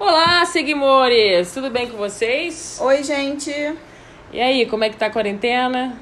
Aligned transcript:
Olá, 0.00 0.46
seguimores! 0.46 1.52
Tudo 1.52 1.68
bem 1.68 1.86
com 1.86 1.98
vocês? 1.98 2.78
Oi, 2.80 3.04
gente! 3.04 3.50
E 4.32 4.40
aí, 4.40 4.64
como 4.64 4.82
é 4.82 4.88
que 4.88 4.96
tá 4.96 5.06
a 5.06 5.10
quarentena? 5.10 5.94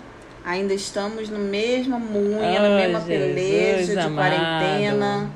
Ainda 0.44 0.72
estamos 0.72 1.28
no 1.28 1.40
mesmo 1.40 1.98
munha, 1.98 2.61
na 2.61 2.76
mesma 2.76 3.00
peleja 3.00 3.95
de 3.95 3.98
amado. 3.98 4.14
quarentena. 4.14 5.29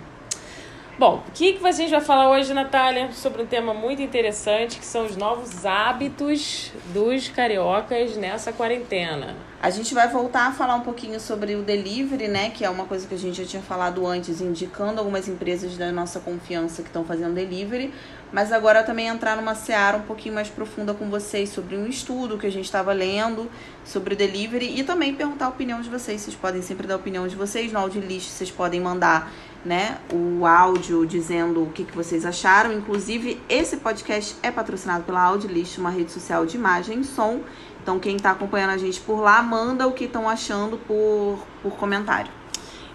Bom, 0.96 1.24
o 1.26 1.32
que, 1.32 1.54
que 1.54 1.66
a 1.66 1.72
gente 1.72 1.90
vai 1.90 2.00
falar 2.00 2.30
hoje, 2.30 2.54
Natália? 2.54 3.10
Sobre 3.10 3.42
um 3.42 3.46
tema 3.46 3.74
muito 3.74 4.00
interessante, 4.00 4.78
que 4.78 4.86
são 4.86 5.06
os 5.06 5.16
novos 5.16 5.66
hábitos 5.66 6.70
dos 6.94 7.26
cariocas 7.26 8.16
nessa 8.16 8.52
quarentena. 8.52 9.34
A 9.62 9.70
gente 9.70 9.94
vai 9.94 10.08
voltar 10.08 10.48
a 10.48 10.52
falar 10.52 10.74
um 10.74 10.80
pouquinho 10.80 11.20
sobre 11.20 11.54
o 11.54 11.62
delivery, 11.62 12.26
né? 12.26 12.50
Que 12.50 12.64
é 12.64 12.68
uma 12.68 12.84
coisa 12.84 13.06
que 13.06 13.14
a 13.14 13.18
gente 13.18 13.40
já 13.40 13.48
tinha 13.48 13.62
falado 13.62 14.04
antes, 14.04 14.40
indicando 14.40 14.98
algumas 14.98 15.28
empresas 15.28 15.76
da 15.78 15.92
nossa 15.92 16.18
confiança 16.18 16.82
que 16.82 16.88
estão 16.88 17.04
fazendo 17.04 17.32
delivery. 17.32 17.94
Mas 18.32 18.50
agora 18.50 18.82
também 18.82 19.06
entrar 19.06 19.36
numa 19.36 19.54
seara 19.54 19.98
um 19.98 20.02
pouquinho 20.02 20.34
mais 20.34 20.48
profunda 20.48 20.92
com 20.92 21.08
vocês 21.08 21.50
sobre 21.50 21.76
um 21.76 21.86
estudo 21.86 22.38
que 22.38 22.46
a 22.48 22.50
gente 22.50 22.64
estava 22.64 22.92
lendo 22.92 23.48
sobre 23.84 24.14
o 24.14 24.16
delivery 24.16 24.80
e 24.80 24.82
também 24.82 25.14
perguntar 25.14 25.46
a 25.46 25.50
opinião 25.50 25.80
de 25.80 25.88
vocês. 25.88 26.22
Vocês 26.22 26.34
podem 26.34 26.60
sempre 26.60 26.88
dar 26.88 26.94
a 26.94 26.96
opinião 26.96 27.28
de 27.28 27.36
vocês. 27.36 27.72
No 27.72 27.78
áudio 27.78 28.00
list 28.00 28.30
vocês 28.30 28.50
podem 28.50 28.80
mandar 28.80 29.30
né, 29.64 29.98
o 30.12 30.44
áudio 30.44 31.06
dizendo 31.06 31.62
o 31.62 31.70
que, 31.70 31.84
que 31.84 31.94
vocês 31.94 32.26
acharam. 32.26 32.72
Inclusive, 32.72 33.40
esse 33.48 33.76
podcast 33.76 34.34
é 34.42 34.50
patrocinado 34.50 35.04
pela 35.04 35.22
Audilist, 35.22 35.78
uma 35.78 35.90
rede 35.90 36.10
social 36.10 36.44
de 36.44 36.56
imagem 36.56 37.00
e 37.00 37.04
som. 37.04 37.40
Então, 37.82 37.98
quem 37.98 38.14
está 38.14 38.30
acompanhando 38.30 38.70
a 38.70 38.78
gente 38.78 39.00
por 39.00 39.20
lá, 39.20 39.42
manda 39.42 39.88
o 39.88 39.92
que 39.92 40.04
estão 40.04 40.28
achando 40.28 40.78
por, 40.78 41.38
por 41.62 41.72
comentário. 41.72 42.30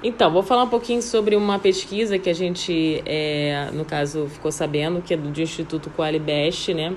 Então, 0.02 0.32
vou 0.32 0.44
falar 0.44 0.64
um 0.64 0.70
pouquinho 0.70 1.02
sobre 1.02 1.36
uma 1.36 1.60
pesquisa 1.60 2.18
que 2.18 2.30
a 2.30 2.34
gente, 2.34 3.02
é, 3.06 3.70
no 3.74 3.84
caso, 3.84 4.28
ficou 4.28 4.52
sabendo, 4.52 5.02
que 5.02 5.14
é 5.14 5.18
do 5.18 5.42
Instituto 5.42 5.90
Qualibest, 5.90 6.74
né? 6.74 6.96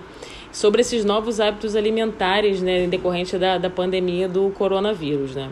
Sobre 0.53 0.83
esses 0.83 1.05
novos 1.05 1.41
hábitos 1.41 1.75
alimentares, 1.75 2.61
né, 2.61 2.87
decorrente 2.87 3.39
da, 3.39 3.57
da 3.57 3.71
pandemia 3.71 4.29
do 4.29 4.51
coronavírus, 4.51 5.35
né? 5.35 5.51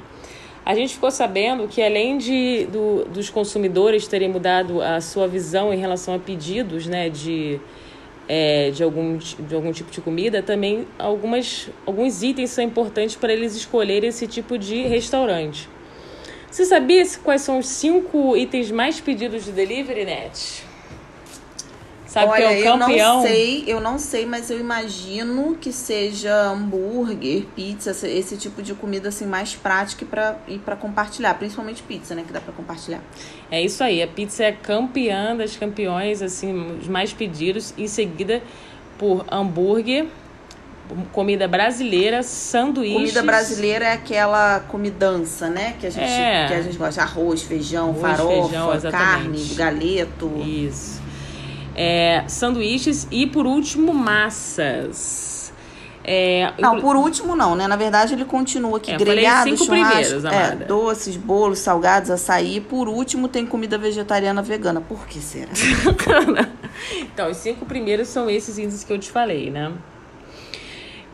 A 0.64 0.75
gente 0.75 0.95
ficou 0.95 1.11
sabendo 1.11 1.67
que 1.67 1.83
além 1.83 2.19
de, 2.19 2.67
do, 2.67 3.05
dos 3.06 3.30
consumidores 3.30 4.06
terem 4.06 4.28
mudado 4.28 4.83
a 4.83 5.00
sua 5.00 5.27
visão 5.27 5.73
em 5.73 5.78
relação 5.78 6.14
a 6.14 6.19
pedidos, 6.19 6.86
né, 6.86 7.08
de, 7.08 7.58
é, 8.28 8.70
de, 8.70 8.82
algum, 8.82 9.16
de 9.16 9.54
algum 9.54 9.72
tipo 9.72 9.90
de 9.90 10.00
comida, 10.00 10.42
também 10.42 10.86
algumas, 10.98 11.70
alguns 11.86 12.22
itens 12.22 12.50
são 12.50 12.62
importantes 12.62 13.16
para 13.16 13.32
eles 13.32 13.56
escolherem 13.56 14.10
esse 14.10 14.26
tipo 14.26 14.58
de 14.58 14.82
restaurante. 14.82 15.68
Você 16.50 16.64
sabia 16.64 17.02
quais 17.24 17.42
são 17.42 17.58
os 17.58 17.66
cinco 17.66 18.36
itens 18.36 18.70
mais 18.70 19.00
pedidos 19.00 19.44
de 19.44 19.52
delivery, 19.52 20.04
Net? 20.04 20.67
Sabe 22.09 22.33
Olha, 22.33 22.48
que 22.48 22.67
é 22.67 22.75
o 22.75 22.78
campeão? 22.78 22.98
Eu 22.98 23.14
não 23.14 23.23
sei, 23.23 23.64
eu 23.67 23.81
não 23.81 23.98
sei, 23.98 24.25
mas 24.25 24.48
eu 24.48 24.59
imagino 24.59 25.59
que 25.61 25.70
seja 25.70 26.34
hambúrguer, 26.51 27.45
pizza, 27.55 27.91
esse, 28.09 28.39
tipo 28.39 28.62
de 28.62 28.73
comida 28.75 29.11
assim 29.11 29.27
mais 29.27 29.55
prática 29.55 30.06
para 30.06 30.36
ir 30.48 30.59
para 30.61 30.75
compartilhar, 30.75 31.34
principalmente 31.34 31.83
pizza, 31.83 32.14
né, 32.14 32.25
que 32.27 32.33
dá 32.33 32.41
para 32.41 32.55
compartilhar. 32.55 33.03
É 33.51 33.61
isso 33.61 33.84
aí, 33.84 34.03
a 34.03 34.09
pizza 34.09 34.45
é 34.45 34.53
campeã 34.53 35.36
das 35.36 35.55
campeões, 35.55 36.23
assim, 36.23 36.79
os 36.81 36.89
mais 36.89 37.12
pedidos, 37.12 37.75
em 37.77 37.86
seguida 37.86 38.42
por 38.97 39.27
hambúrguer, 39.31 40.06
comida 41.12 41.47
brasileira, 41.47 42.23
sanduíches. 42.23 42.97
Comida 42.97 43.23
brasileira 43.23 43.84
é 43.84 43.92
aquela 43.92 44.61
comidança, 44.61 45.51
né? 45.51 45.75
Que 45.79 45.86
a 45.86 45.91
gente, 45.91 46.11
É. 46.11 46.47
que 46.48 46.55
a 46.55 46.62
gente 46.62 46.79
gosta. 46.79 47.03
Arroz, 47.03 47.42
feijão, 47.42 47.91
Arroz, 47.91 48.01
farofa, 48.01 48.48
feijão, 48.48 48.91
carne, 48.91 49.45
galeto. 49.55 50.33
Isso. 50.39 51.06
É, 51.80 52.24
sanduíches 52.26 53.06
e, 53.10 53.26
por 53.26 53.46
último, 53.46 53.94
massas. 53.94 55.52
É, 56.02 56.52
Não, 56.58 56.76
inclu- 56.76 56.80
por 56.88 56.96
último 56.96 57.36
não, 57.36 57.55
né? 57.55 57.68
Na 57.68 57.77
verdade 57.77 58.14
ele 58.14 58.24
continua 58.24 58.78
aqui 58.78 58.90
É, 58.92 58.96
grelhado, 58.96 59.50
cinco 59.50 59.64
churrasco, 59.66 60.20
primeiros, 60.20 60.24
é, 60.24 60.55
doces, 60.64 61.17
bolos, 61.17 61.58
salgados, 61.58 62.11
açaí. 62.11 62.61
Por 62.62 62.88
último 62.88 63.28
tem 63.28 63.44
comida 63.44 63.77
vegetariana 63.77 64.40
vegana. 64.40 64.80
Por 64.80 65.06
que 65.06 65.18
será? 65.20 65.50
então, 67.02 67.30
os 67.30 67.36
cinco 67.36 67.67
primeiros 67.67 68.08
são 68.08 68.28
esses 68.30 68.58
índices 68.58 68.84
que 68.84 68.92
eu 68.92 68.98
te 68.98 69.11
falei, 69.11 69.50
né? 69.50 69.70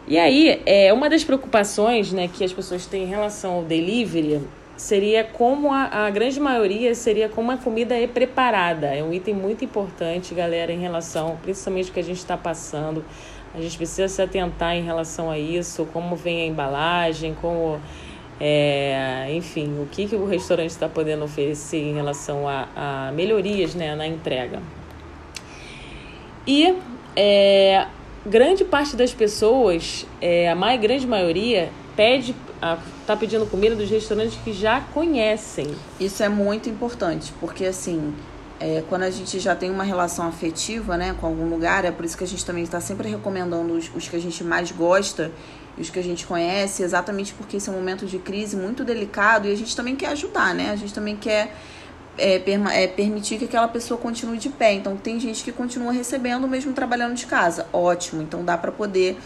E 0.06 0.18
aí, 0.18 0.62
é, 0.64 0.92
uma 0.92 1.10
das 1.10 1.24
preocupações 1.24 2.12
né, 2.12 2.28
que 2.28 2.44
as 2.44 2.52
pessoas 2.52 2.86
têm 2.86 3.04
em 3.04 3.06
relação 3.06 3.54
ao 3.54 3.62
delivery 3.62 4.40
seria 4.76 5.24
como 5.24 5.72
a, 5.72 6.06
a 6.06 6.10
grande 6.10 6.40
maioria 6.40 6.94
seria 6.94 7.28
como 7.28 7.50
a 7.52 7.56
comida 7.56 7.94
é 7.94 8.06
preparada. 8.06 8.88
É 8.88 9.02
um 9.02 9.12
item 9.12 9.34
muito 9.34 9.64
importante, 9.64 10.34
galera, 10.34 10.72
em 10.72 10.80
relação, 10.80 11.38
principalmente 11.42 11.90
o 11.90 11.94
que 11.94 12.00
a 12.00 12.04
gente 12.04 12.18
está 12.18 12.36
passando. 12.36 13.04
A 13.54 13.60
gente 13.60 13.76
precisa 13.76 14.08
se 14.08 14.20
atentar 14.20 14.74
em 14.74 14.82
relação 14.82 15.30
a 15.30 15.38
isso, 15.38 15.86
como 15.92 16.16
vem 16.16 16.42
a 16.42 16.46
embalagem, 16.46 17.34
como. 17.40 17.80
é, 18.40 19.28
enfim, 19.30 19.80
o 19.80 19.86
que, 19.86 20.06
que 20.06 20.16
o 20.16 20.26
restaurante 20.26 20.70
está 20.70 20.88
podendo 20.88 21.24
oferecer 21.24 21.78
em 21.78 21.94
relação 21.94 22.48
a, 22.48 22.68
a 22.74 23.12
melhorias 23.12 23.74
né, 23.74 23.94
na 23.94 24.06
entrega. 24.06 24.60
E 26.46 26.74
é, 27.14 27.86
grande 28.26 28.64
parte 28.64 28.96
das 28.96 29.14
pessoas, 29.14 30.04
é, 30.20 30.50
a 30.50 30.54
mais 30.54 30.80
grande 30.80 31.06
maioria, 31.06 31.70
pede, 31.96 32.34
a, 32.64 32.78
tá 33.06 33.14
pedindo 33.14 33.44
comida 33.44 33.76
dos 33.76 33.90
restaurantes 33.90 34.38
que 34.42 34.50
já 34.50 34.80
conhecem. 34.80 35.74
Isso 36.00 36.22
é 36.22 36.30
muito 36.30 36.66
importante, 36.70 37.30
porque 37.38 37.66
assim, 37.66 38.14
é, 38.58 38.82
quando 38.88 39.02
a 39.02 39.10
gente 39.10 39.38
já 39.38 39.54
tem 39.54 39.70
uma 39.70 39.84
relação 39.84 40.26
afetiva, 40.26 40.96
né, 40.96 41.14
com 41.20 41.26
algum 41.26 41.46
lugar, 41.46 41.84
é 41.84 41.90
por 41.90 42.06
isso 42.06 42.16
que 42.16 42.24
a 42.24 42.26
gente 42.26 42.42
também 42.42 42.64
está 42.64 42.80
sempre 42.80 43.06
recomendando 43.10 43.74
os, 43.74 43.90
os 43.94 44.08
que 44.08 44.16
a 44.16 44.18
gente 44.18 44.42
mais 44.42 44.72
gosta 44.72 45.30
e 45.76 45.82
os 45.82 45.90
que 45.90 45.98
a 45.98 46.02
gente 46.02 46.26
conhece, 46.26 46.82
exatamente 46.82 47.34
porque 47.34 47.58
esse 47.58 47.68
é 47.68 47.72
um 47.72 47.76
momento 47.76 48.06
de 48.06 48.18
crise 48.18 48.56
muito 48.56 48.82
delicado 48.82 49.46
e 49.46 49.52
a 49.52 49.56
gente 49.56 49.76
também 49.76 49.94
quer 49.94 50.08
ajudar, 50.08 50.54
né? 50.54 50.70
A 50.70 50.76
gente 50.76 50.94
também 50.94 51.16
quer 51.16 51.54
é, 52.16 52.36
é, 52.36 52.86
permitir 52.86 53.38
que 53.38 53.44
aquela 53.44 53.68
pessoa 53.68 54.00
continue 54.00 54.38
de 54.38 54.48
pé. 54.48 54.72
Então, 54.72 54.96
tem 54.96 55.20
gente 55.20 55.44
que 55.44 55.52
continua 55.52 55.92
recebendo 55.92 56.48
mesmo 56.48 56.72
trabalhando 56.72 57.14
de 57.14 57.26
casa. 57.26 57.66
Ótimo. 57.72 58.22
Então, 58.22 58.44
dá 58.44 58.56
para 58.56 58.72
poder 58.72 59.18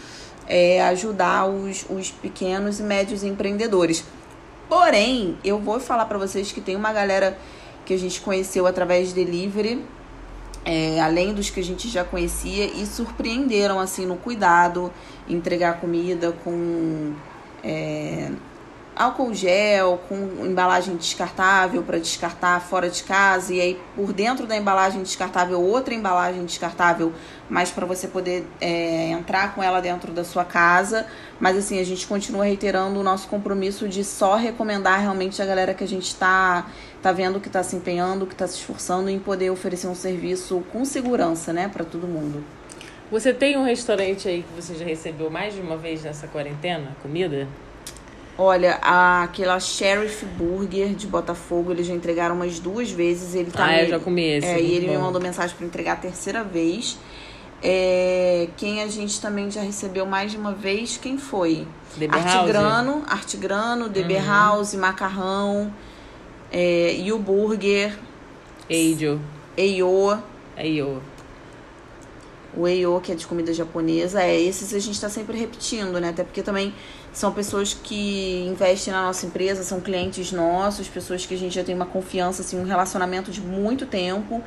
é, 0.49 0.81
ajudar 0.85 1.45
os, 1.45 1.85
os 1.89 2.09
pequenos 2.09 2.79
e 2.79 2.83
médios 2.83 3.23
empreendedores. 3.23 4.03
Porém, 4.67 5.37
eu 5.43 5.59
vou 5.59 5.79
falar 5.79 6.05
para 6.05 6.17
vocês 6.17 6.51
que 6.51 6.59
tem 6.59 6.75
uma 6.75 6.91
galera 6.91 7.37
que 7.85 7.93
a 7.93 7.97
gente 7.97 8.19
conheceu 8.21 8.67
através 8.67 9.09
de 9.09 9.15
delivery, 9.15 9.83
é, 10.65 10.99
além 10.99 11.33
dos 11.33 11.49
que 11.49 11.59
a 11.59 11.63
gente 11.63 11.87
já 11.87 12.03
conhecia, 12.03 12.65
e 12.65 12.85
surpreenderam 12.85 13.79
assim 13.79 14.05
no 14.05 14.17
cuidado, 14.17 14.91
entregar 15.27 15.79
comida 15.79 16.31
com 16.43 17.13
é, 17.63 18.31
álcool 18.99 19.33
gel, 19.33 19.97
com 20.09 20.45
embalagem 20.45 20.97
descartável 20.97 21.81
para 21.81 21.97
descartar 21.97 22.59
fora 22.59 22.89
de 22.89 23.01
casa, 23.01 23.53
e 23.53 23.61
aí 23.61 23.79
por 23.95 24.11
dentro 24.11 24.45
da 24.45 24.57
embalagem 24.57 25.01
descartável 25.01 25.61
outra 25.61 25.93
embalagem 25.93 26.43
descartável, 26.43 27.13
mas 27.49 27.71
para 27.71 27.85
você 27.85 28.09
poder 28.09 28.45
é, 28.59 29.11
entrar 29.11 29.55
com 29.55 29.63
ela 29.63 29.79
dentro 29.79 30.11
da 30.11 30.25
sua 30.25 30.43
casa. 30.43 31.07
Mas 31.39 31.57
assim, 31.57 31.79
a 31.79 31.85
gente 31.85 32.05
continua 32.05 32.43
reiterando 32.43 32.99
o 32.99 33.03
nosso 33.03 33.29
compromisso 33.29 33.87
de 33.87 34.03
só 34.03 34.35
recomendar 34.35 34.99
realmente 34.99 35.41
a 35.41 35.45
galera 35.45 35.73
que 35.73 35.83
a 35.85 35.87
gente 35.87 36.07
está 36.07 36.67
tá 37.01 37.13
vendo 37.13 37.39
que 37.39 37.47
está 37.47 37.63
se 37.63 37.77
empenhando, 37.77 38.27
que 38.27 38.33
está 38.33 38.47
se 38.47 38.55
esforçando 38.55 39.09
em 39.09 39.17
poder 39.17 39.49
oferecer 39.49 39.87
um 39.87 39.95
serviço 39.95 40.61
com 40.73 40.83
segurança, 40.83 41.53
né, 41.53 41.69
para 41.69 41.85
todo 41.85 42.05
mundo. 42.05 42.43
Você 43.09 43.33
tem 43.33 43.57
um 43.57 43.63
restaurante 43.63 44.27
aí 44.27 44.43
que 44.43 44.61
você 44.61 44.75
já 44.75 44.83
recebeu 44.83 45.29
mais 45.29 45.55
de 45.55 45.61
uma 45.61 45.77
vez 45.77 46.03
nessa 46.03 46.27
quarentena? 46.27 46.97
Comida? 47.01 47.47
Olha, 48.41 48.79
a- 48.81 49.23
aquela 49.23 49.59
Sheriff 49.59 50.25
Burger 50.25 50.95
de 50.95 51.05
Botafogo, 51.07 51.71
eles 51.73 51.85
já 51.87 51.93
entregaram 51.93 52.35
umas 52.35 52.57
duas 52.57 52.89
vezes. 52.89 53.35
Ele 53.35 53.51
tá 53.51 53.65
Ah, 53.65 53.67
me- 53.67 53.81
eu 53.83 53.89
já 53.89 53.99
comi 53.99 54.23
esse, 54.23 54.47
É, 54.47 54.61
e 54.61 54.73
ele 54.75 54.87
me 54.87 54.95
bom. 54.95 55.01
mandou 55.03 55.21
mensagem 55.21 55.53
para 55.57 55.65
entregar 55.65 55.93
a 55.93 55.95
terceira 55.97 56.41
vez. 56.41 56.97
É, 57.61 58.47
quem 58.55 58.81
a 58.81 58.87
gente 58.87 59.19
também 59.19 59.51
já 59.51 59.59
recebeu 59.61 60.05
mais 60.05 60.31
de 60.31 60.37
uma 60.37 60.53
vez, 60.53 60.95
quem 60.95 61.17
foi? 61.17 61.67
DB 61.97 62.15
House? 62.17 62.25
Artigrano, 62.33 63.03
Artigrano, 63.07 63.89
DB 63.89 64.15
Uhum. 64.15 64.25
House, 64.25 64.73
Macarrão, 64.75 65.73
é, 66.49 66.95
e 66.95 67.11
o 67.11 67.19
Burger, 67.19 67.99
Eijo. 68.69 69.19
Eio, 69.57 70.17
eu. 70.57 71.01
o 72.55 72.65
Eio, 72.65 73.01
que 73.01 73.11
é 73.11 73.15
de 73.15 73.27
comida 73.27 73.53
japonesa. 73.53 74.21
É, 74.23 74.39
esses 74.39 74.73
a 74.73 74.79
gente 74.79 74.99
tá 75.01 75.09
sempre 75.09 75.37
repetindo, 75.37 75.99
né? 75.99 76.09
Até 76.09 76.23
porque 76.23 76.41
também 76.41 76.73
são 77.11 77.31
pessoas 77.31 77.73
que 77.73 78.45
investem 78.47 78.93
na 78.93 79.03
nossa 79.03 79.25
empresa, 79.25 79.63
são 79.63 79.79
clientes 79.79 80.31
nossos, 80.31 80.87
pessoas 80.87 81.25
que 81.25 81.33
a 81.33 81.37
gente 81.37 81.55
já 81.55 81.63
tem 81.63 81.75
uma 81.75 81.85
confiança, 81.85 82.41
assim, 82.41 82.59
um 82.59 82.63
relacionamento 82.63 83.31
de 83.31 83.41
muito 83.41 83.85
tempo. 83.85 84.41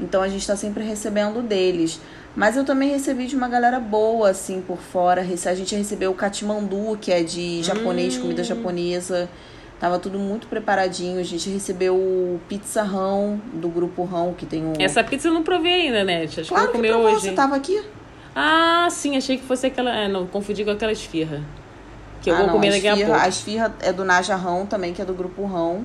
Então 0.00 0.22
a 0.22 0.28
gente 0.28 0.46
tá 0.46 0.56
sempre 0.56 0.84
recebendo 0.84 1.42
deles. 1.42 2.00
Mas 2.36 2.56
eu 2.56 2.64
também 2.64 2.90
recebi 2.90 3.26
de 3.26 3.36
uma 3.36 3.48
galera 3.48 3.78
boa, 3.78 4.30
assim, 4.30 4.60
por 4.60 4.78
fora. 4.78 5.20
A 5.20 5.54
gente 5.54 5.74
recebeu 5.74 6.10
o 6.10 6.14
Katimandu, 6.14 6.98
que 7.00 7.12
é 7.12 7.22
de 7.22 7.62
japonês, 7.62 8.16
comida 8.18 8.42
japonesa. 8.42 9.28
Tava 9.78 9.98
tudo 9.98 10.18
muito 10.18 10.46
preparadinho. 10.48 11.20
A 11.20 11.22
gente 11.22 11.48
recebeu 11.48 11.94
o 11.94 12.40
pizza 12.48 12.82
rão 12.82 13.40
do 13.52 13.68
grupo 13.68 14.02
rão, 14.04 14.34
que 14.34 14.46
tem 14.46 14.64
um. 14.64 14.72
Essa 14.78 15.04
pizza 15.04 15.28
eu 15.28 15.34
não 15.34 15.42
provei 15.42 15.86
ainda, 15.86 16.02
né? 16.02 16.24
Acho 16.24 16.46
claro 16.46 16.70
que 16.70 16.76
eu 16.76 16.80
comi 16.80 16.92
hoje. 16.92 17.20
Você 17.20 17.32
tava 17.32 17.54
aqui? 17.54 17.80
Ah, 18.34 18.88
sim, 18.90 19.16
achei 19.16 19.36
que 19.36 19.44
fosse 19.44 19.66
aquela. 19.66 19.94
É, 19.94 20.08
não, 20.08 20.26
confundi 20.26 20.64
com 20.64 20.70
aquela 20.70 20.92
esfirra. 20.92 21.42
Que 22.24 22.30
eu 22.30 22.34
ah, 22.34 22.38
vou 22.38 22.46
não, 22.46 22.54
comer 22.54 22.68
a 22.68 22.72
daqui 22.72 22.88
a 22.88 22.96
pouco. 22.96 23.12
A 23.12 23.28
esfirra 23.28 23.74
é 23.80 23.92
do 23.92 24.02
Naja 24.02 24.34
Rão 24.34 24.64
também, 24.64 24.94
que 24.94 25.02
é 25.02 25.04
do 25.04 25.12
grupo 25.12 25.44
Rão, 25.44 25.84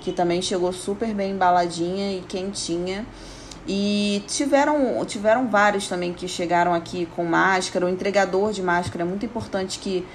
que 0.00 0.12
também 0.12 0.40
chegou 0.40 0.72
super 0.72 1.12
bem 1.12 1.32
embaladinha 1.32 2.16
e 2.16 2.22
quentinha. 2.22 3.04
E 3.68 4.22
tiveram, 4.26 5.04
tiveram 5.04 5.46
vários 5.48 5.86
também 5.86 6.14
que 6.14 6.26
chegaram 6.26 6.72
aqui 6.72 7.06
com 7.14 7.22
máscara. 7.24 7.84
O 7.84 7.88
entregador 7.90 8.50
de 8.50 8.62
máscara 8.62 9.04
é 9.04 9.06
muito 9.06 9.26
importante 9.26 9.78
que, 9.78 10.06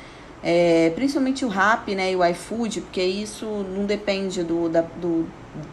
é, 0.43 0.91
principalmente 0.95 1.45
o 1.45 1.47
Rap 1.47 1.93
né, 1.93 2.13
e 2.13 2.15
o 2.15 2.25
iFood, 2.25 2.81
porque 2.81 3.03
isso 3.03 3.45
não 3.45 3.85
depende 3.85 4.43
do, 4.43 4.69
da, 4.69 4.81
do, 4.81 5.27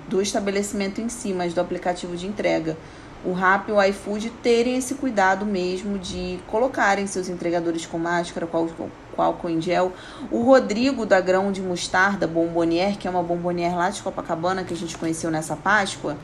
do 0.09 0.21
estabelecimento 0.21 1.01
em 1.01 1.09
si, 1.09 1.33
mas 1.33 1.55
do 1.55 1.61
aplicativo 1.63 2.15
de 2.15 2.27
entrega. 2.27 2.77
O 3.25 3.33
Rap 3.33 3.71
e 3.71 3.73
o 3.73 3.83
iFood 3.83 4.29
terem 4.43 4.77
esse 4.77 4.95
cuidado 4.95 5.47
mesmo 5.47 5.99
de 5.99 6.39
colocarem 6.49 7.07
seus 7.07 7.31
entregadores 7.31 7.87
com 7.87 7.99
máscara, 7.99 8.47
com, 8.47 8.69
com 9.17 9.23
álcool 9.23 9.49
em 9.49 9.61
gel. 9.61 9.93
O 10.31 10.43
Rodrigo 10.43 11.07
da 11.07 11.21
Grão 11.21 11.51
de 11.51 11.63
Mostarda 11.63 12.27
Bombonier, 12.27 12.99
que 12.99 13.09
é 13.09 13.11
uma 13.11 13.23
bombonier 13.23 13.75
lá 13.75 13.89
de 13.89 14.03
Copacabana 14.03 14.63
que 14.63 14.75
a 14.75 14.77
gente 14.77 14.97
conheceu 14.99 15.31
nessa 15.31 15.57
Páscoa, 15.57 16.17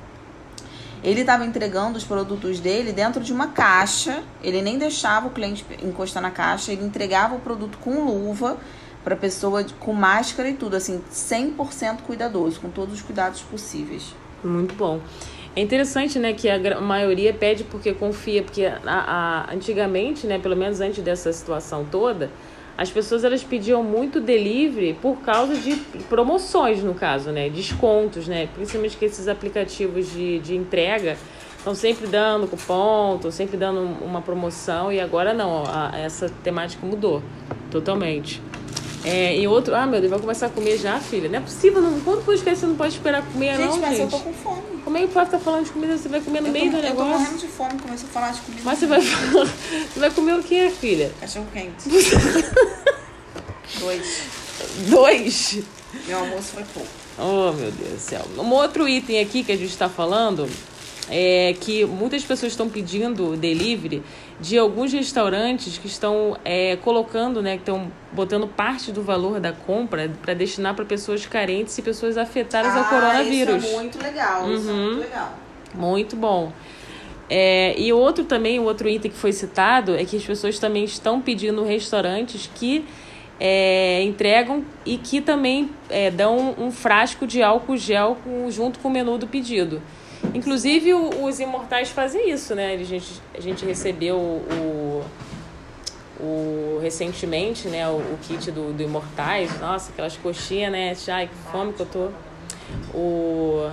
ele 1.03 1.23
estava 1.23 1.44
entregando 1.44 1.99
os 1.99 2.05
produtos 2.05 2.61
dele 2.61 2.93
dentro 2.93 3.23
de 3.23 3.33
uma 3.33 3.49
caixa. 3.49 4.23
Ele 4.43 4.62
nem 4.62 4.79
deixava 4.79 5.27
o 5.27 5.31
cliente 5.31 5.65
encostar 5.83 6.23
na 6.23 6.31
caixa, 6.31 6.71
ele 6.71 6.85
entregava 6.85 7.35
o 7.35 7.41
produto 7.41 7.79
com 7.79 8.05
luva 8.05 8.56
para 9.03 9.17
pessoa 9.17 9.65
com 9.81 9.93
máscara 9.93 10.49
e 10.49 10.55
tudo, 10.55 10.77
assim, 10.77 11.03
100% 11.12 12.03
cuidadoso, 12.06 12.61
com 12.61 12.71
todos 12.71 12.94
os 12.94 13.03
cuidados 13.03 13.43
possíveis. 13.43 14.15
Muito 14.44 14.77
bom. 14.77 15.00
É 15.55 15.61
interessante, 15.61 16.19
né, 16.19 16.33
que 16.33 16.49
a 16.49 16.81
maioria 16.81 17.35
pede 17.35 17.65
porque 17.65 17.93
confia, 17.93 18.43
porque 18.43 18.65
a, 18.65 18.81
a, 18.87 19.53
antigamente, 19.53 20.27
né, 20.27 20.39
pelo 20.39 20.56
menos 20.56 20.81
antes 20.81 21.03
dessa 21.03 21.33
situação 21.33 21.85
toda, 21.85 22.31
as 22.76 22.90
pessoas 22.90 23.24
elas 23.24 23.42
pediam 23.42 23.82
muito 23.82 24.20
delivery 24.20 24.94
por 25.00 25.16
causa 25.19 25.54
de 25.56 25.76
promoções, 26.08 26.82
no 26.82 26.94
caso, 26.94 27.30
né? 27.30 27.48
Descontos, 27.48 28.26
né? 28.26 28.48
Principalmente 28.54 28.96
que 28.96 29.04
esses 29.04 29.28
aplicativos 29.28 30.10
de, 30.10 30.38
de 30.38 30.56
entrega 30.56 31.16
estão 31.58 31.74
sempre 31.74 32.06
dando 32.06 32.48
cupom, 32.48 33.16
estão 33.16 33.30
sempre 33.30 33.56
dando 33.56 33.80
uma 34.04 34.20
promoção 34.20 34.92
e 34.92 35.00
agora 35.00 35.32
não, 35.32 35.64
a, 35.66 35.92
essa 35.96 36.28
temática 36.42 36.84
mudou 36.84 37.22
totalmente. 37.70 38.42
É, 39.04 39.37
e 39.37 39.49
outro, 39.49 39.75
ah 39.75 39.87
meu 39.87 40.00
Deus, 40.00 40.10
vai 40.10 40.20
começar 40.20 40.46
a 40.46 40.49
comer 40.49 40.78
já, 40.78 41.00
filha? 41.00 41.28
Não 41.28 41.38
é 41.38 41.40
possível, 41.40 41.82
não, 41.82 42.00
quando 42.00 42.32
esquecer 42.32 42.60
você 42.60 42.66
não 42.66 42.76
pode 42.76 42.94
esperar 42.94 43.25
comer, 43.32 43.56
gente, 43.56 43.69
não, 43.69 43.78
mas 43.78 43.96
gente. 43.96 44.12
eu 44.12 44.19
tô 44.19 44.25
com 44.25 44.32
fome. 44.32 44.62
Como 44.84 44.96
é 44.96 45.00
que 45.02 45.08
pode 45.08 45.26
estar 45.26 45.38
falando 45.38 45.64
de 45.64 45.70
comida? 45.70 45.96
Você 45.96 46.08
vai 46.08 46.20
comer 46.20 46.40
no 46.40 46.49
eu 46.49 46.52
meio 46.52 46.70
tô, 46.70 46.76
do 46.76 46.82
negócio? 46.82 47.02
Eu 47.02 47.12
tô 47.12 47.19
morrendo 47.19 47.38
de 47.38 47.49
fome, 47.49 47.81
começou 47.81 48.08
a 48.08 48.12
falar 48.12 48.31
de 48.32 48.40
comida. 48.40 48.62
Mas 48.64 48.78
você 48.78 48.87
vai, 48.87 49.00
você 49.00 50.00
vai 50.00 50.10
comer 50.10 50.34
o 50.34 50.43
que, 50.43 50.70
filha? 50.70 51.12
Cachorro 51.20 51.46
quente. 51.52 51.88
Dois. 53.81 54.22
Dois? 54.88 55.58
Meu 56.06 56.19
almoço 56.19 56.52
foi 56.55 56.64
pouco. 56.72 56.88
Oh, 57.19 57.52
meu 57.52 57.70
Deus 57.70 57.93
do 57.93 58.00
céu. 58.00 58.25
Um 58.38 58.50
outro 58.52 58.88
item 58.88 59.20
aqui 59.20 59.44
que 59.44 59.52
a 59.52 59.56
gente 59.56 59.70
está 59.70 59.88
falando 59.88 60.48
é 61.10 61.54
que 61.60 61.84
muitas 61.84 62.25
pessoas 62.25 62.52
estão 62.52 62.69
pedindo 62.69 63.37
delivery 63.37 64.02
de 64.40 64.56
alguns 64.58 64.93
restaurantes 64.93 65.78
que 65.78 65.87
estão 65.87 66.37
é, 66.44 66.76
colocando, 66.76 67.43
né, 67.43 67.56
que 67.56 67.62
estão 67.62 67.90
botando 68.12 68.46
parte 68.46 68.93
do 68.93 69.02
valor 69.02 69.40
da 69.40 69.52
compra 69.52 70.10
para 70.22 70.34
destinar 70.34 70.75
para 70.75 70.84
pessoas 70.84 71.26
carentes 71.26 71.76
e 71.78 71.82
pessoas 71.82 72.16
afetadas 72.16 72.72
ah, 72.72 72.78
ao 72.78 72.84
coronavírus. 72.87 73.64
Isso 73.64 73.72
é 73.72 73.76
muito 73.76 74.02
legal, 74.02 74.44
uhum. 74.44 74.54
isso 74.54 74.70
é 74.70 74.72
muito 74.72 75.00
legal. 75.00 75.38
Muito 75.75 76.16
bom. 76.16 76.52
É, 77.28 77.75
e 77.78 77.93
outro 77.93 78.25
também, 78.25 78.58
o 78.58 78.64
outro 78.64 78.88
item 78.88 79.10
que 79.10 79.16
foi 79.16 79.32
citado 79.32 79.96
é 79.96 80.05
que 80.05 80.16
as 80.16 80.25
pessoas 80.25 80.58
também 80.58 80.84
estão 80.84 81.20
pedindo 81.20 81.64
restaurantes 81.64 82.50
que 82.55 82.84
é, 83.40 84.02
entregam 84.02 84.64
e 84.84 84.98
que 84.98 85.20
também 85.20 85.70
é, 85.88 86.10
dão 86.10 86.55
um 86.58 86.70
frasco 86.70 87.26
de 87.26 87.43
álcool 87.43 87.76
gel 87.76 88.19
com, 88.22 88.50
junto 88.50 88.78
com 88.78 88.88
o 88.88 88.90
menu 88.90 89.16
do 89.19 89.26
pedido. 89.26 89.81
Inclusive, 90.34 90.94
o, 90.94 91.24
os 91.24 91.40
imortais 91.40 91.90
fazem 91.90 92.30
isso, 92.30 92.54
né? 92.54 92.74
A 92.74 92.84
gente, 92.84 93.20
a 93.36 93.40
gente 93.40 93.64
recebeu 93.64 94.16
o, 94.16 95.04
o, 96.20 96.78
recentemente, 96.80 97.69
né? 97.69 97.86
O, 97.88 97.96
o 97.96 98.19
kit 98.22 98.50
do, 98.50 98.72
do 98.72 98.82
Imortais. 98.82 99.58
Nossa, 99.60 99.90
aquelas 99.90 100.16
coxinhas, 100.16 100.72
né? 100.72 100.94
Ai, 101.08 101.28
que 101.28 101.50
fome 101.50 101.72
que 101.72 101.80
eu 101.80 101.86
tô. 101.86 102.08
O... 102.96 103.70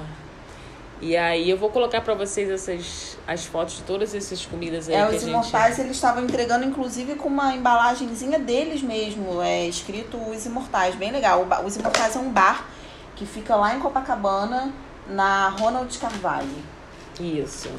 E 1.01 1.15
aí 1.15 1.49
eu 1.49 1.57
vou 1.57 1.69
colocar 1.69 2.01
para 2.01 2.13
vocês 2.13 2.49
essas 2.49 3.17
as 3.25 3.45
fotos 3.45 3.77
de 3.77 3.83
todas 3.83 4.13
essas 4.13 4.45
comidas 4.45 4.89
aí 4.89 4.95
é, 4.95 5.07
que 5.07 5.15
os 5.15 5.15
a 5.15 5.19
gente... 5.19 5.29
imortais 5.29 5.79
eles 5.79 5.91
estavam 5.91 6.23
entregando 6.23 6.65
inclusive 6.65 7.15
com 7.15 7.29
uma 7.29 7.53
embalagenzinha 7.53 8.37
deles 8.37 8.81
mesmo, 8.81 9.41
é 9.41 9.65
escrito 9.65 10.17
os 10.17 10.45
imortais, 10.45 10.95
bem 10.95 11.11
legal. 11.11 11.47
Os 11.63 11.77
imortais 11.77 12.17
é 12.17 12.19
um 12.19 12.29
bar 12.29 12.67
que 13.15 13.25
fica 13.25 13.55
lá 13.55 13.73
em 13.75 13.79
Copacabana, 13.79 14.73
na 15.09 15.49
Ronald 15.49 15.97
Carvalho. 15.97 16.47
Isso. 17.19 17.69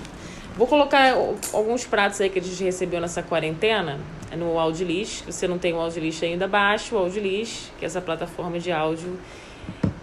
Vou 0.57 0.67
colocar 0.67 1.15
alguns 1.53 1.87
pratos 1.87 2.21
aí 2.21 2.29
que 2.29 2.39
a 2.39 2.43
gente 2.43 2.63
recebeu 2.63 3.01
nessa 3.01 3.23
quarentena 3.23 3.99
no 4.37 4.59
Audilis. 4.59 5.23
Você 5.27 5.47
não 5.49 5.59
tem 5.59 5.73
o 5.73 5.81
Audilis 5.81 6.23
ainda, 6.23 6.47
baixa 6.47 6.95
o 6.95 6.99
Audilis, 6.99 7.71
que 7.79 7.85
é 7.85 7.87
essa 7.87 8.01
plataforma 8.01 8.59
de 8.59 8.71
áudio. 8.71 9.19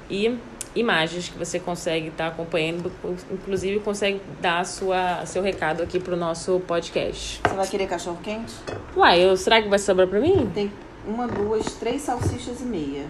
E 0.09 0.37
imagens 0.73 1.29
que 1.29 1.37
você 1.37 1.59
consegue 1.59 2.07
estar 2.07 2.25
tá 2.25 2.29
acompanhando, 2.29 2.91
inclusive 3.31 3.79
consegue 3.79 4.21
dar 4.39 4.65
sua, 4.65 5.25
seu 5.25 5.41
recado 5.41 5.83
aqui 5.83 5.99
pro 5.99 6.15
nosso 6.15 6.59
podcast. 6.61 7.41
Você 7.43 7.55
vai 7.55 7.67
querer 7.67 7.87
cachorro 7.87 8.19
quente? 8.23 8.53
Uai, 8.95 9.19
eu, 9.19 9.35
será 9.35 9.61
que 9.61 9.67
vai 9.67 9.79
sobrar 9.79 10.07
para 10.07 10.19
mim? 10.19 10.49
Tem 10.53 10.71
uma, 11.05 11.27
duas, 11.27 11.65
três 11.73 12.01
salsichas 12.01 12.61
e 12.61 12.65
meia. 12.65 13.05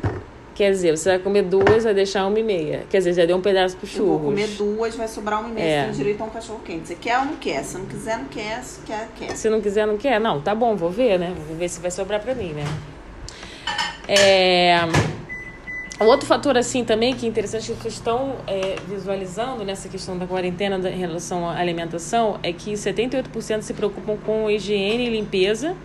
Quer 0.58 0.72
dizer, 0.72 0.98
você 0.98 1.10
vai 1.10 1.20
comer 1.20 1.44
duas, 1.44 1.84
vai 1.84 1.94
deixar 1.94 2.26
uma 2.26 2.40
e 2.40 2.42
meia. 2.42 2.84
Quer 2.90 2.98
dizer, 2.98 3.14
já 3.14 3.26
deu 3.28 3.38
um 3.38 3.42
pedaço 3.42 3.78
pro 3.78 3.86
churros. 3.86 4.10
Eu 4.10 4.18
vou 4.18 4.32
comer 4.32 4.48
duas, 4.48 4.96
vai 4.96 5.08
sobrar 5.08 5.40
uma 5.40 5.50
e 5.50 5.52
meia. 5.52 5.64
É. 5.64 5.82
Você 5.82 5.86
tem 5.86 5.98
direito 5.98 6.22
a 6.22 6.26
um 6.26 6.30
cachorro 6.32 6.62
quente. 6.66 6.88
Você 6.88 6.96
quer 6.96 7.20
ou 7.20 7.26
não 7.26 7.36
quer? 7.36 7.64
Se 7.64 7.78
não 7.78 7.86
quiser, 7.86 8.18
não 8.18 8.26
quer. 8.26 8.64
Se 8.64 8.82
quer, 8.82 9.08
quer. 9.16 9.36
Se 9.36 9.50
não 9.52 9.62
quiser, 9.62 9.86
não 9.86 9.98
quer. 9.98 10.20
Não, 10.20 10.42
tá 10.42 10.56
bom, 10.56 10.76
vou 10.76 10.90
ver, 10.90 11.20
né? 11.20 11.32
Vou 11.48 11.56
ver 11.56 11.70
se 11.70 11.80
vai 11.80 11.92
sobrar 11.92 12.20
pra 12.20 12.34
mim, 12.34 12.54
né? 12.54 12.64
É... 14.08 14.80
Um 16.02 16.06
outro 16.06 16.26
fator, 16.26 16.58
assim, 16.58 16.84
também 16.84 17.14
que 17.14 17.28
é 17.28 17.30
interessante 17.30 17.72
que 17.74 17.88
estão 17.88 18.38
é, 18.48 18.78
visualizando 18.88 19.64
nessa 19.64 19.88
questão 19.88 20.18
da 20.18 20.26
quarentena 20.26 20.90
em 20.90 20.98
relação 20.98 21.48
à 21.48 21.56
alimentação 21.56 22.40
é 22.42 22.52
que 22.52 22.74
78% 22.74 23.62
se 23.62 23.76
preocupam 23.76 24.18
com 24.26 24.50
higiene 24.50 25.06
e 25.06 25.10
limpeza 25.12 25.76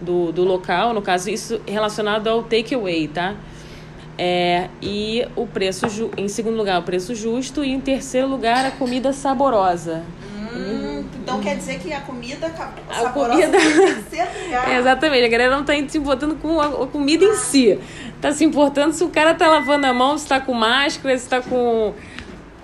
do, 0.00 0.32
do 0.32 0.44
local, 0.44 0.94
no 0.94 1.02
caso, 1.02 1.28
isso 1.28 1.60
relacionado 1.66 2.26
ao 2.26 2.42
takeaway, 2.42 3.06
tá? 3.06 3.36
É, 4.18 4.68
e 4.82 5.24
o 5.36 5.46
preço, 5.46 5.86
em 6.16 6.28
segundo 6.28 6.56
lugar, 6.56 6.80
o 6.80 6.82
preço 6.82 7.14
justo, 7.14 7.64
e 7.64 7.70
em 7.70 7.80
terceiro 7.80 8.26
lugar, 8.26 8.66
a 8.66 8.70
comida 8.72 9.12
saborosa. 9.12 10.02
Hum, 10.52 11.04
então 11.22 11.40
quer 11.40 11.56
dizer 11.56 11.78
que 11.78 11.92
a 11.92 12.00
comida 12.00 12.46
a 12.48 13.08
comida... 13.10 13.58
Exatamente, 14.76 15.24
a 15.24 15.28
galera 15.28 15.50
não 15.54 15.60
está 15.60 15.74
se 15.88 15.98
importando 15.98 16.34
com 16.34 16.60
a 16.60 16.86
comida 16.86 17.24
em 17.24 17.34
si 17.36 17.78
tá 18.20 18.32
se 18.32 18.44
importando 18.44 18.92
se 18.92 19.04
o 19.04 19.08
cara 19.08 19.34
tá 19.34 19.48
lavando 19.48 19.86
a 19.86 19.94
mão, 19.94 20.16
se 20.18 20.26
tá 20.26 20.40
com 20.40 20.52
máscara, 20.52 21.16
se 21.16 21.28
tá 21.28 21.40
com 21.40 21.94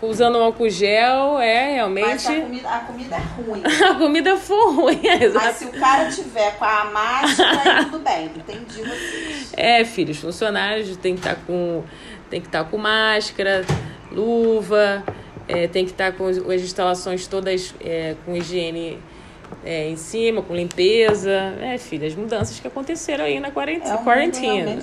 usando 0.09 0.37
um 0.37 0.43
álcool 0.43 0.69
gel, 0.69 1.39
é 1.39 1.75
realmente. 1.75 2.07
Mas 2.07 2.27
a 2.27 2.41
comida, 2.41 2.69
a 2.69 2.79
comida 2.81 3.17
é 3.17 3.43
ruim. 3.43 3.63
a 3.91 3.95
comida 3.95 4.37
for 4.37 4.75
ruim, 4.75 5.07
é 5.07 5.29
Mas 5.29 5.57
se 5.57 5.65
o 5.65 5.73
cara 5.73 6.09
tiver 6.09 6.57
com 6.59 6.65
a 6.65 6.85
máscara, 6.87 7.85
tudo 7.85 7.99
bem, 8.01 8.27
entendi 8.27 8.83
vocês. 8.83 9.53
É, 9.57 9.85
filhos, 9.85 10.19
funcionários 10.19 10.97
tem 10.97 11.15
que 11.15 11.21
estar 11.21 11.37
tá 11.37 11.41
com. 11.47 11.83
Tem 12.31 12.41
que 12.41 12.49
estar 12.49 12.65
tá 12.65 12.71
com 12.71 12.79
máscara, 12.79 13.65
luva, 14.11 15.05
é, 15.47 15.69
tem 15.69 15.85
que 15.85 15.93
estar 15.93 16.13
tá 16.13 16.19
com 16.19 16.27
as 16.27 16.63
instalações 16.63 17.27
todas 17.27 17.75
é, 17.81 18.17
com 18.25 18.35
higiene 18.35 18.99
é, 19.65 19.89
em 19.89 19.97
cima, 19.97 20.43
com 20.43 20.55
limpeza. 20.55 21.55
É, 21.61 21.79
filha, 21.79 22.07
as 22.07 22.15
mudanças 22.15 22.59
que 22.59 22.67
aconteceram 22.67 23.25
aí 23.25 23.39
na 23.41 23.51
quarentena. 23.51 23.95
É, 23.95 23.99
quarentena. 23.99 24.83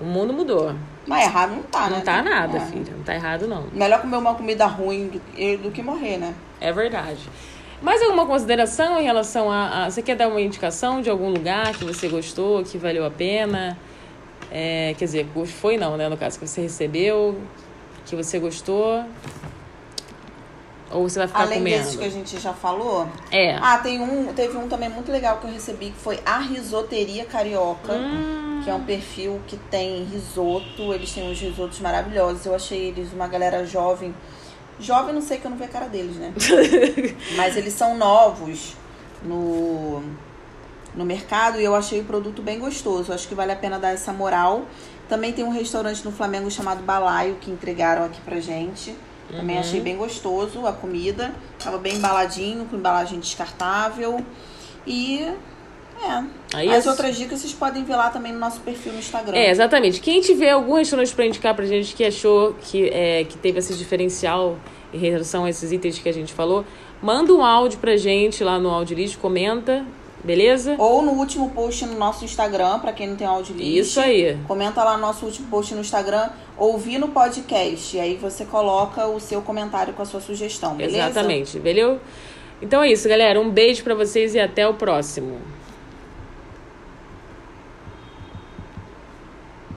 O 0.00 0.04
mundo 0.04 0.32
mudou. 0.32 0.74
Mas 1.06 1.24
errado 1.24 1.56
não 1.56 1.62
tá, 1.62 1.88
né? 1.88 1.96
Não 1.96 2.00
tá 2.02 2.22
nada, 2.22 2.58
é. 2.58 2.60
filha. 2.60 2.92
Não 2.96 3.02
tá 3.02 3.14
errado, 3.14 3.48
não. 3.48 3.64
Melhor 3.72 4.00
comer 4.00 4.16
uma 4.16 4.34
comida 4.34 4.66
ruim 4.66 5.08
do, 5.08 5.62
do 5.62 5.70
que 5.70 5.82
morrer, 5.82 6.18
né? 6.18 6.34
É 6.60 6.72
verdade. 6.72 7.28
Mais 7.80 8.02
alguma 8.02 8.26
consideração 8.26 9.00
em 9.00 9.04
relação 9.04 9.50
a, 9.50 9.84
a, 9.84 9.90
Você 9.90 10.02
quer 10.02 10.16
dar 10.16 10.28
uma 10.28 10.40
indicação 10.40 11.00
de 11.00 11.08
algum 11.08 11.30
lugar 11.30 11.72
que 11.74 11.84
você 11.84 12.08
gostou, 12.08 12.62
que 12.62 12.76
valeu 12.76 13.06
a 13.06 13.10
pena? 13.10 13.78
É, 14.50 14.94
quer 14.98 15.04
dizer, 15.04 15.26
foi 15.46 15.76
não, 15.76 15.96
né? 15.96 16.08
No 16.08 16.16
caso 16.16 16.38
que 16.38 16.46
você 16.46 16.60
recebeu, 16.60 17.40
que 18.04 18.14
você 18.14 18.38
gostou. 18.38 19.04
Ou 20.90 21.08
você 21.08 21.18
vai 21.18 21.28
ficar 21.28 21.40
Além 21.40 21.58
comendo? 21.58 21.76
Além 21.76 21.84
desses 21.84 22.00
que 22.00 22.04
a 22.04 22.10
gente 22.10 22.40
já 22.40 22.52
falou? 22.52 23.08
É. 23.30 23.54
Ah, 23.60 23.78
tem 23.78 24.00
um, 24.00 24.32
teve 24.32 24.56
um 24.56 24.68
também 24.68 24.88
muito 24.88 25.12
legal 25.12 25.38
que 25.38 25.46
eu 25.46 25.52
recebi, 25.52 25.90
que 25.90 25.98
foi 25.98 26.18
a 26.24 26.38
risoteria 26.38 27.24
carioca. 27.24 27.92
Hum 27.92 28.47
que 28.68 28.72
é 28.72 28.74
um 28.74 28.84
perfil 28.84 29.40
que 29.46 29.56
tem 29.56 30.04
risoto. 30.04 30.92
Eles 30.92 31.10
têm 31.10 31.30
uns 31.30 31.40
risotos 31.40 31.80
maravilhosos. 31.80 32.44
Eu 32.44 32.54
achei 32.54 32.88
eles 32.88 33.10
uma 33.14 33.26
galera 33.26 33.64
jovem. 33.64 34.14
Jovem, 34.78 35.14
não 35.14 35.22
sei 35.22 35.38
que 35.38 35.46
eu 35.46 35.50
não 35.50 35.56
vi 35.56 35.64
a 35.64 35.68
cara 35.68 35.86
deles, 35.88 36.16
né? 36.16 36.34
Mas 37.34 37.56
eles 37.56 37.72
são 37.72 37.96
novos 37.96 38.74
no, 39.22 40.02
no 40.94 41.04
mercado 41.04 41.58
e 41.58 41.64
eu 41.64 41.74
achei 41.74 42.00
o 42.00 42.04
produto 42.04 42.42
bem 42.42 42.58
gostoso. 42.58 43.10
Acho 43.10 43.26
que 43.26 43.34
vale 43.34 43.52
a 43.52 43.56
pena 43.56 43.78
dar 43.78 43.90
essa 43.92 44.12
moral. 44.12 44.66
Também 45.08 45.32
tem 45.32 45.44
um 45.44 45.50
restaurante 45.50 46.04
no 46.04 46.12
Flamengo 46.12 46.50
chamado 46.50 46.82
Balaio 46.82 47.36
que 47.40 47.50
entregaram 47.50 48.04
aqui 48.04 48.20
pra 48.20 48.38
gente. 48.38 48.94
Também 49.30 49.56
Uhum. 49.56 49.60
achei 49.60 49.80
bem 49.80 49.96
gostoso 49.96 50.66
a 50.66 50.72
comida. 50.72 51.32
Tava 51.58 51.78
bem 51.78 51.94
embaladinho, 51.96 52.66
com 52.66 52.76
embalagem 52.76 53.18
descartável. 53.18 54.22
E 54.86 55.26
é. 56.02 56.24
Aí 56.54 56.68
As 56.70 56.86
é- 56.86 56.90
outras 56.90 57.16
dicas 57.16 57.40
vocês 57.40 57.52
podem 57.52 57.84
ver 57.84 57.96
lá 57.96 58.10
também 58.10 58.32
no 58.32 58.38
nosso 58.38 58.60
perfil 58.60 58.92
no 58.92 58.98
Instagram. 58.98 59.36
É, 59.36 59.50
exatamente. 59.50 60.00
Quem 60.00 60.20
tiver 60.20 60.50
algum 60.50 60.74
restaurante 60.74 61.14
pra 61.14 61.26
indicar 61.26 61.54
pra 61.54 61.64
gente 61.66 61.94
que 61.94 62.04
achou 62.04 62.54
que, 62.60 62.88
é, 62.88 63.24
que 63.24 63.36
teve 63.36 63.58
esse 63.58 63.74
diferencial 63.74 64.56
em 64.92 64.98
relação 64.98 65.44
a 65.44 65.50
esses 65.50 65.70
itens 65.72 65.98
que 65.98 66.08
a 66.08 66.12
gente 66.12 66.32
falou, 66.32 66.64
manda 67.02 67.32
um 67.32 67.44
áudio 67.44 67.78
pra 67.78 67.96
gente 67.96 68.42
lá 68.42 68.58
no 68.58 68.70
Audiolist, 68.70 69.18
comenta, 69.18 69.84
beleza? 70.24 70.76
Ou 70.78 71.02
no 71.02 71.12
último 71.12 71.50
post 71.50 71.84
no 71.84 71.98
nosso 71.98 72.24
Instagram, 72.24 72.78
pra 72.78 72.92
quem 72.92 73.08
não 73.08 73.16
tem 73.16 73.26
áudio 73.26 73.54
Isso 73.60 74.00
aí. 74.00 74.38
Comenta 74.46 74.82
lá 74.82 74.96
no 74.96 75.02
nosso 75.02 75.26
último 75.26 75.48
post 75.48 75.74
no 75.74 75.80
Instagram, 75.80 76.30
ouvir 76.56 76.98
no 76.98 77.08
podcast. 77.08 77.96
E 77.96 78.00
aí 78.00 78.16
você 78.16 78.44
coloca 78.44 79.06
o 79.06 79.20
seu 79.20 79.42
comentário 79.42 79.92
com 79.92 80.02
a 80.02 80.06
sua 80.06 80.20
sugestão, 80.20 80.74
beleza? 80.74 80.96
Exatamente, 80.96 81.58
beleza? 81.58 82.00
Então 82.60 82.82
é 82.82 82.90
isso, 82.90 83.08
galera. 83.08 83.40
Um 83.40 83.50
beijo 83.50 83.84
pra 83.84 83.94
vocês 83.94 84.34
e 84.34 84.40
até 84.40 84.66
o 84.66 84.74
próximo. 84.74 85.38